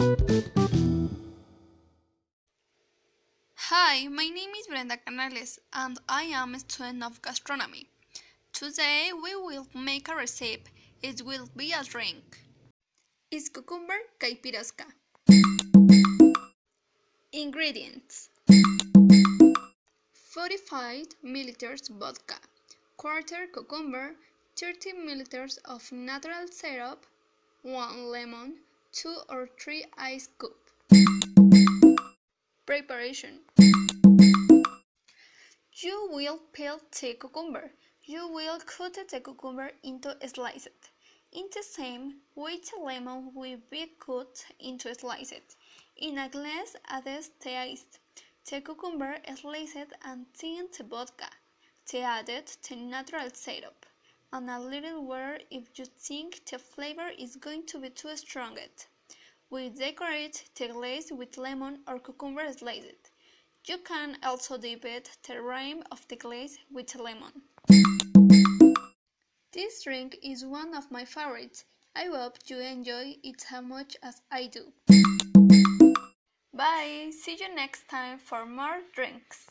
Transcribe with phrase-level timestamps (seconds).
[0.00, 0.06] Hi,
[4.08, 7.86] my name is Brenda Canales and I am a student of gastronomy.
[8.54, 10.70] Today we will make a recipe.
[11.02, 12.38] It will be a drink.
[13.30, 14.86] Is cucumber caipirosca.
[17.34, 18.30] Ingredients
[20.14, 22.36] 45 milliliters vodka,
[22.96, 24.14] quarter cucumber,
[24.56, 27.04] 30 milliliters of natural syrup,
[27.64, 28.54] 1 lemon,
[28.92, 30.72] 2 or 3 ice cubes.
[32.66, 33.40] Preparation
[35.72, 37.70] You will peel the cucumber.
[38.04, 40.72] You will cut the cucumber into slices.
[41.32, 45.56] In the same way, the lemon will be cut into slices.
[45.96, 47.86] In a glass, add the ice,
[48.48, 51.30] the cucumber sliced and thin the vodka.
[51.90, 53.86] The added the natural syrup
[54.32, 58.56] and a little water if you think the flavor is going to be too strong.
[59.50, 63.10] We decorate the glaze with lemon or cucumber sliced.
[63.66, 67.42] You can also dip it the rim of the glaze with lemon.
[69.52, 71.64] This drink is one of my favorites.
[71.96, 74.72] I hope you enjoy it as much as I do.
[76.54, 77.10] Bye!
[77.10, 79.48] See you next time for more drinks.